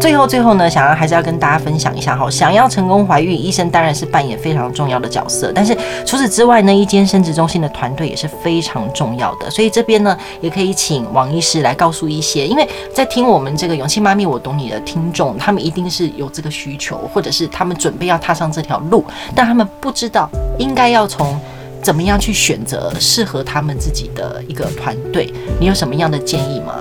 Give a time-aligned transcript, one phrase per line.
[0.00, 5.76] 最后最后呢，想要还是要跟大家分享一下哈，想要成功怀孕，医生当然是扮演非常重要的角色，但是
[6.06, 9.50] 除此之外呢，一间生殖中心的团队也是非常重要的。
[9.50, 19.04] 所以这边呢，也可以请王医师来告诉一些，因为在听我们这个勇气妈咪我懂你的听众，他们一定是有这个需求，或者是他们准备要踏上这条路，
[19.34, 21.38] 但他们不知道应该要从
[21.82, 25.30] 怎么样去选择适合他们自己的一个团队。
[25.60, 26.76] 你有什么样的建议吗？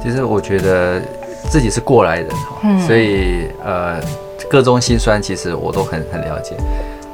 [0.00, 1.02] 其实我觉得。
[1.50, 4.00] 自己是过来人哈，所以呃，
[4.50, 6.56] 各种心酸其实我都很很了解，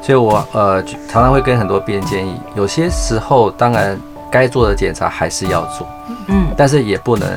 [0.03, 3.99] 所以我呃常常会跟很多病人建议，有些时候当然
[4.31, 5.87] 该做的检查还是要做，
[6.29, 7.29] 嗯，但是也不能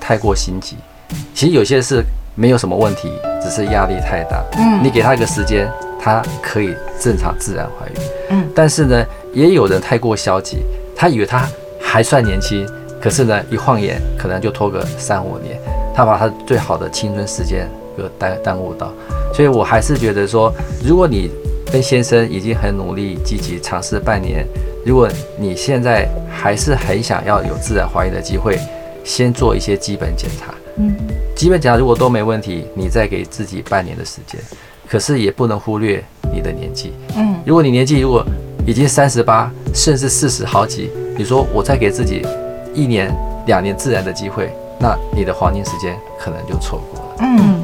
[0.00, 0.76] 太过心急。
[1.34, 2.04] 其实有些事
[2.34, 5.68] 没有什么问题，只是压力太大，嗯，你给他一个时间，
[6.00, 7.94] 他可以正常自然怀孕，
[8.30, 10.58] 嗯，但是呢，也有人太过消极，
[10.94, 11.46] 他以为他
[11.80, 12.66] 还算年轻，
[13.00, 15.58] 可是呢，一晃眼可能就拖个三五年。
[15.94, 18.92] 他把他最好的青春时间给耽耽误到，
[19.34, 20.52] 所以我还是觉得说，
[20.84, 21.30] 如果你
[21.70, 24.46] 跟先生已经很努力、积极尝试半年，
[24.84, 25.08] 如果
[25.38, 28.58] 你现在还是很想要有自然怀孕的机会，
[29.04, 30.54] 先做一些基本检查。
[30.76, 30.94] 嗯，
[31.34, 34.40] 基本检查如果都没问题，你再给自己半年的时间。
[34.88, 36.92] 可是也不能忽略你的年纪。
[37.16, 38.22] 嗯，如果你年纪如果
[38.66, 42.26] 已经三十八，甚至四十好几，你说我再给自己
[42.74, 43.10] 一年、
[43.46, 44.50] 两年自然的机会。
[44.82, 47.16] 那你的黄金时间可能就错过了。
[47.20, 47.62] 嗯，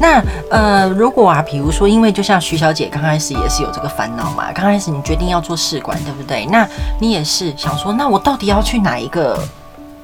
[0.00, 0.20] 那
[0.50, 6.44] 呃，如果啊，比如说，因为就像徐小姐刚开始也是有这个烦恼嘛，刚开始你决定要做试管，对不对？
[6.46, 6.68] 那
[7.00, 9.38] 你也是想说，那我到底要去哪一个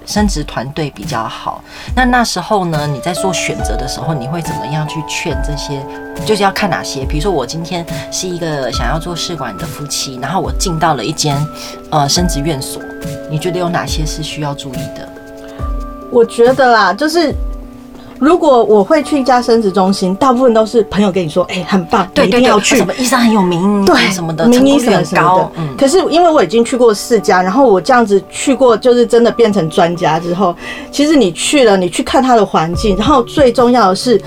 [0.06, 1.60] 生殖团队比较好？
[1.96, 5.84] 那那时候呢，你在做选择的时候，你会怎么样去劝这些？
[6.24, 7.04] 就是要看哪些？
[7.04, 11.36] 比如说，我今天是一个想要做试管的夫妻，然后我进到了一间
[11.90, 12.80] 呃生殖院所，
[13.28, 15.08] 你觉得有哪些是需要注意的？
[16.10, 17.34] 我觉得啦，就是
[18.18, 22.76] 如果我会去一家生殖中心，大部分都是朋友跟你说，哎、欸，很棒，对，一定要去。
[22.76, 25.50] 什么医生很有名，对，什么的，名医什么什么的。
[25.56, 25.76] 嗯。
[25.76, 30.54] 可是因为我已经去过四家，然后我这样子去过，就是真的变成专家之后，
[30.90, 34.20] 其实你去了，你去看他的环境，然后最重要的是，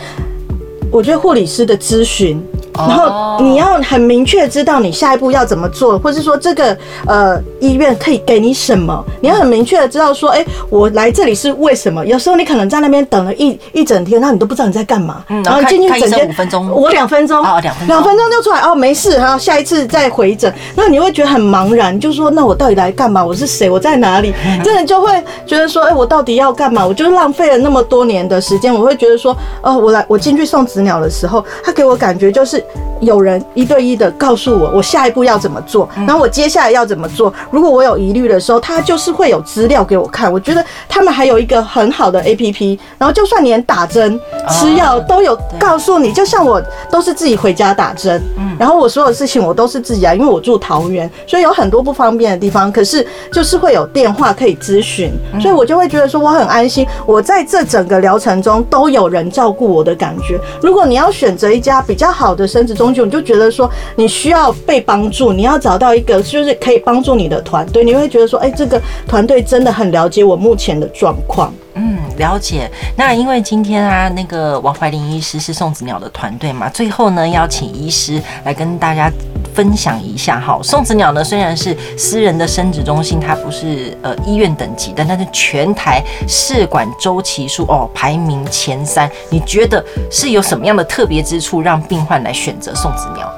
[0.91, 2.43] 我觉得护理师的咨询。
[2.87, 12.05] 然后你要很明确知道你下一步要怎么做，或是说这个呃医院可以给你什么，你要很明确的知道说，哎，我来这里是为什么？
[12.05, 15.23] 有时候你可能在那边等了一一整天，那你都不知道你在干嘛。
[15.29, 23.23] 嗯，然后进去整间五分钟，我两分钟，哦，两分钟，两分钟就出来哦，没事，然后下一次再回诊，那你会觉得很茫然，就说那我到底来干嘛？
[23.23, 23.69] 我是谁？
[23.69, 24.33] 我在哪里？
[24.63, 25.11] 真的就会
[25.45, 26.85] 觉得说，哎，我到底要干嘛？
[26.85, 32.63] 我就浪费了那么多年的时间，我会觉得说，哦，我来我进去送子鸟的时候，他给我感觉就是。
[33.01, 37.33] 有人一对一的告诉我，我下一步要怎么做，然后我接下来要怎么做。
[37.49, 40.31] 如果我有疑虑的时候，他就是会有资料给我看。
[40.31, 44.19] 我觉得他们还有一个很好的 APP，然后就算连打针、
[44.49, 46.11] 吃药都有告诉你。
[46.11, 48.21] 就像我都是自己回家打针，
[48.59, 52.69] 然后我所有事情我都是自己啊，因为我住桃园，所以有很多不方便的地方。
[52.69, 55.09] 可是就是会有电话可以咨询，
[55.39, 56.85] 所以我就会觉得说我很安心。
[57.05, 60.37] 我在这整个疗程中都有人照顾我的感觉。
[60.61, 71.53] 如果你要选择一家比较好的生殖中心，你就觉得说你需要被帮助，你要找到一个就是可以帮助你的团队，你会觉得说，哎，这个团队真的很了解我目前的状况。
[71.75, 72.69] 嗯，了解。
[72.97, 79.09] 那因为今天啊，那个王怀林医师是宋子鸟的团队嘛，最后呢，邀请医师来跟大家
[79.53, 80.59] 分享一下哈。
[80.63, 89.09] 送子鸟呢，虽然是私人的生殖中心，它不是呃医院等级的，但是全台试管周期数哦排名前三。
[89.29, 93.31] 你觉得是有什么样的特别之处，让病患来选择送子鸟？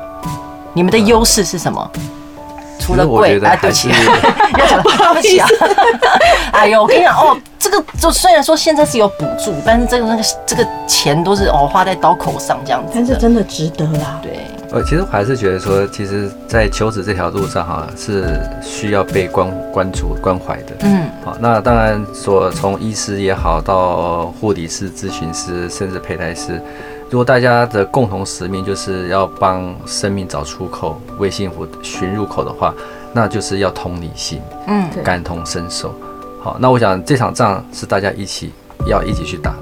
[0.74, 1.92] 你们的优势是什么？
[2.80, 3.90] 除了贵，哎，对不起，
[4.58, 5.48] 要讲对不起啊！
[6.52, 14.20] 哎呦，我跟你讲哦，这个就虽然说现在是有补助，但是这个那个这个钱都是哦花在刀口上这样子，但是真的值得啦。
[14.24, 14.40] 对，
[14.72, 20.76] 呃，其实我还是觉得说，其实，在求子这条路上哈，是需要被关关注关怀的。
[20.80, 26.62] 嗯，好，那当然说从医师也好，到护理师、咨询师，甚至胚胎师。
[27.10, 32.74] 如果大家的共同使命就是要帮生命找出口，为幸福寻入口的话，
[33.12, 35.94] 那就是要同理心，嗯，感同身受。
[36.42, 38.54] 好，那我想这场仗是大家一起
[38.88, 39.54] 要一起去打，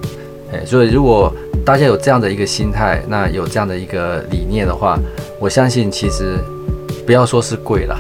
[0.54, 1.34] 哎，所以如果
[1.70, 4.98] 大家有这样的一个心态，那有这样的一个理念的话，
[5.40, 6.40] 我相信其实
[7.06, 7.96] 不要说是贵了。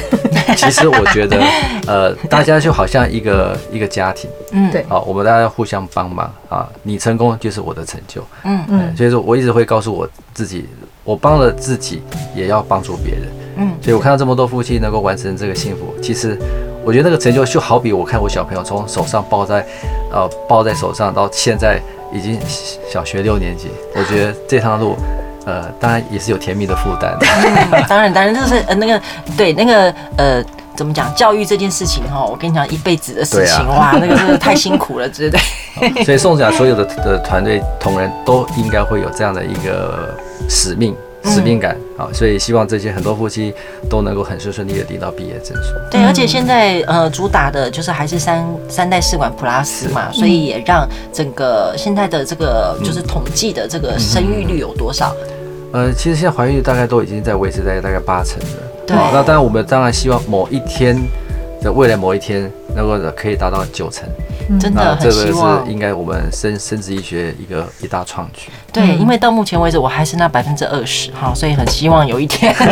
[0.56, 1.38] 其实我觉得，
[1.86, 8.64] 呃，大家就好像一个一个家庭，嗯，对，好，我们大家互相帮忙啊，你成功就是我的成就，嗯。
[8.68, 10.64] 嗯，所以说我一直会告诉我自己，
[11.04, 12.00] 我帮了自己，
[12.34, 13.24] 也要帮助别人，
[13.58, 16.38] 嗯，所以我看到这么多夫妻能够完成这个幸福，其实
[16.84, 19.64] 我觉得那个成就就好比我看我小朋友从手上抱在，
[20.12, 21.80] 呃，抱在手上到现在
[22.12, 22.38] 已经
[22.90, 24.96] 小学六年级，我觉得这趟路，
[25.44, 27.16] 呃，当然也是有甜蜜的负担。
[27.88, 29.00] 当然，当然就是呃那个
[29.36, 30.42] 对那个呃
[30.74, 35.36] 怎么讲教育这件事情哈，我跟你讲一辈子的事情、啊、哇，那个真的太辛苦了，对不
[35.94, 36.04] 对？
[36.04, 40.16] 所以宋子鸟所有的的团队同仁都应该会有这样的一个
[40.48, 40.96] 使命。
[41.30, 43.54] 使命感啊，所以希望这些很多夫妻
[43.88, 45.74] 都能够很顺顺利的领到毕业证书。
[45.90, 55.14] 对，而且现在呃主打的就是还是三三代试管 Plus 嘛，所以也让整个现在的这个就是统计的这个生育率有多少？
[55.72, 58.46] 呃，其实现在怀孕率大概都已经在维持在大概八成了。
[58.86, 61.00] 对，那当然我们当然希望某一天
[61.62, 64.08] 的未来某一天能够可以达到九成。
[64.58, 68.50] 真的很希望，这个是应该我们生生殖医学一个一大创举。
[68.72, 72.70] 对，因为到目前为止我还是那百分之二十哈，所以很希望有一天 还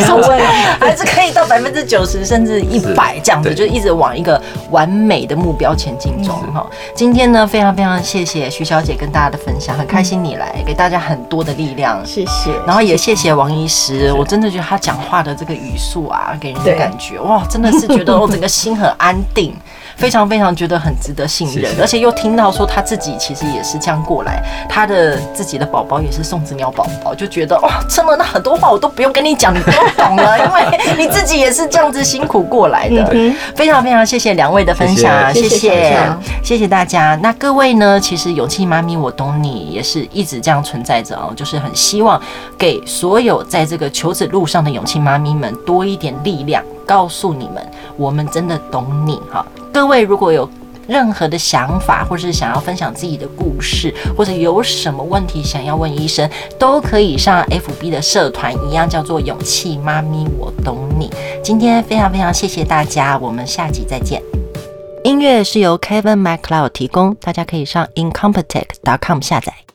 [0.95, 4.41] 是可以到百分之九十甚至一百这样子，就一直往一个
[4.71, 6.65] 完美的目标前进中哈。
[6.95, 12.51] 今天呢，非常非常谢谢徐小姐跟大家的分享，很开心你来给大家很多的力量，谢谢。
[12.65, 19.53] 然后也谢谢王医师，我真的觉得他讲话的这个语速啊，给人的感觉哇，真的是觉得我整个心很安定。
[19.99, 33.13] 非常非常觉得很值得信任，而且又听到说他自己其实也是这样过来，他的自己的宝宝也是送子鸟宝宝，就觉得哇，真的那很多话我都不用跟你讲，你都懂了，因为你自己也是这样子辛苦过来的。
[33.53, 35.93] 非常非常谢谢两位的分享，谢谢
[36.41, 37.19] 谢谢大家。
[37.21, 42.19] 那各位呢，其实勇气妈咪我懂你也是一直这样存在着哦，就是很希望
[42.57, 49.45] 给所有在这个求子路上的勇气妈咪们多一点力量，告诉你们，我们真的懂你哈。
[49.71, 50.49] 各位如果有
[50.87, 56.27] 任何的想法，或是想要分享自己的故事，或者有什么问题想要问医生，
[56.57, 61.09] 都可以上 FB 的社团，一样叫做“勇气妈咪我懂你”。
[61.43, 64.21] 今天非常非常谢谢大家，我们下集再见。
[65.03, 69.68] 音乐是由 Kevin MacLeod 提供，大家可以上 incompetech.com 下载。